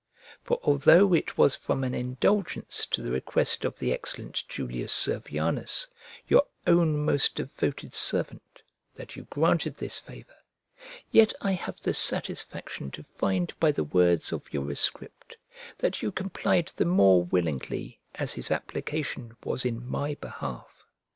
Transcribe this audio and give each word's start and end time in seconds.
For 0.41 0.57
although 0.63 1.13
it 1.13 1.37
was 1.37 1.55
from 1.55 1.83
an 1.83 1.93
indulgence 1.93 2.87
to 2.87 3.03
the 3.03 3.11
request 3.11 3.63
of 3.63 3.77
the 3.77 3.93
excellent 3.93 4.43
Julius 4.49 4.91
Servianus, 4.91 5.87
your 6.27 6.41
own 6.65 6.97
most 7.05 7.35
devoted 7.35 7.93
servant, 7.93 8.63
that 8.95 9.15
you 9.15 9.25
granted 9.25 9.77
this 9.77 9.99
favour, 9.99 10.33
yet 11.11 11.33
I 11.41 11.51
have 11.51 11.79
the 11.81 11.93
satisfaction 11.93 12.89
to 12.89 13.03
find 13.03 13.53
by 13.59 13.71
the 13.71 13.83
words 13.83 14.33
of 14.33 14.51
your 14.51 14.63
rescript 14.63 15.37
that 15.77 16.01
you 16.01 16.11
complied 16.11 16.69
the 16.69 16.85
more 16.85 17.23
willingly 17.23 17.99
as 18.15 18.33
his 18.33 18.49
application 18.49 19.37
was 19.43 19.65
in 19.65 19.85
my 19.87 20.15
behalf. 20.15 20.83